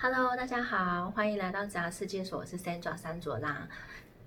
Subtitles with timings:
[0.00, 3.68] Hello，大家好，欢迎来到杂世界所，我是 Sandra 三卓拉。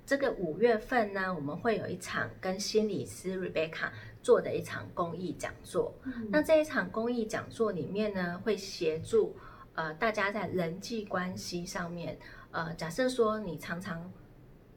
[0.05, 3.89] 这个五月份呢，我们会有一场跟心理师 Rebecca
[4.21, 5.95] 做的一场公益讲座。
[6.27, 9.33] 那这一场公益讲座里面呢，会协助
[9.73, 12.19] 呃大家在人际关系上面，
[12.51, 14.11] 呃，假设说你常常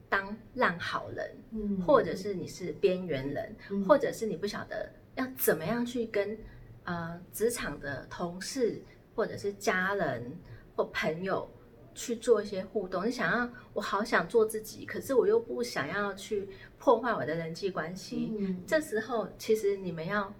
[0.08, 6.38] 当烂好人，嗯，或者是你是边缘人，或者是你不晓得要怎么样去跟
[6.84, 8.80] 呃职场的同事
[9.16, 10.38] 或者是家人。
[10.74, 11.48] 或朋友
[11.94, 16.48] 去做一些互动，你想要我好想做自己，可是我又不想要去
[16.78, 18.32] 破坏我的人际关系。
[18.38, 20.32] 嗯，这时候其实你们要。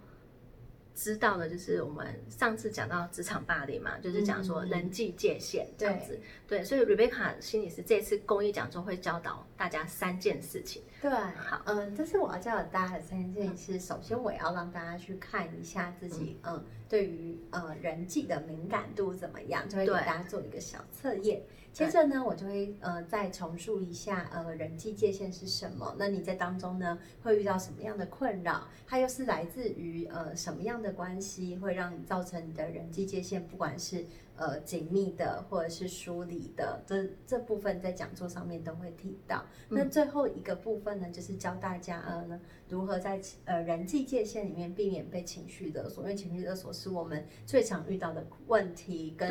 [0.95, 6.17] 知道的就是我们上次讲到职场霸凌嘛，就是讲说人际界限这样子。
[6.47, 10.81] 对，所以 Rebecca 心理师这次公益讲座会教导大家三件事情。
[11.01, 13.77] 对，好，嗯，这是我要教导大家的三件事。
[13.77, 21.43] 首先，我要让大家去看一下自己，嗯，对于呃人际的敏感度怎么样，就会给大家做一个小测验。
[21.73, 25.93] 接着呢，我就会呃再重述一下呃人际界限是什么。
[25.99, 28.65] 那你在当中呢会遇到什么样的困扰？
[28.87, 34.05] 它又是来自于呃什么样的关系会让你造成你的人际界限，不管是
[34.35, 39.45] 呃紧密的或者是疏离的，这这部分在讲座上面都会提到。
[39.69, 49.29] 那最后一个部分呢，就是教大家呃呢如何在呃人际界限里面避免被情绪勒索，因为情绪勒索是我们最常遇到的问题跟。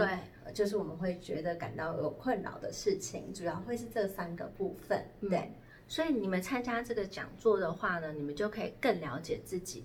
[0.53, 5.03] 就是我们会觉得感到有困扰的事情，主要会是这三个部分。
[5.23, 5.51] 对，
[5.89, 9.83] 所以你们参加这个讲座的话呢，你们就可以更了解自己，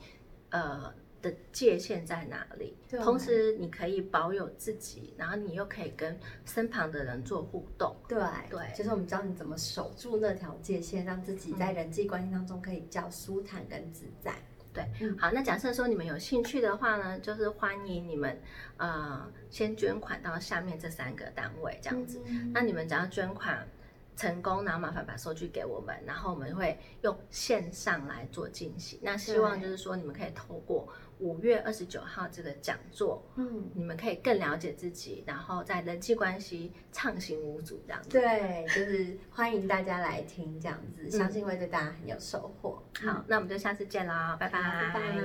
[0.50, 2.75] 呃的界限在哪里。
[3.02, 7.95] 同时，你可以保有自己，然后你又可以跟身旁的人做互动。
[8.08, 14.34] 对对，就是我们教你怎么守住那条界限，让自己在人际关系当中可以较舒坦跟自在。
[14.72, 14.86] 对，
[15.17, 18.39] 好，那假设说你们有兴趣的话呢，就是欢迎你们，
[18.78, 22.22] 呃，先捐款到下面这三个单位这样子。
[22.54, 23.67] 那你们只要捐款
[24.16, 29.00] 成功，然后麻烦把收据给我们，然后我们会用线上来做进行。
[29.02, 30.88] 那希望就是说你们可以透过。
[31.20, 38.10] 五月二十九号这个讲座，嗯，你们可以更了解自己，然后在人际关系畅行无阻这样子。
[38.10, 42.82] 对，就是欢迎大家来听这样子，相信会对大家很有收获。
[43.06, 45.16] 好，那我们就下次见啦，拜拜。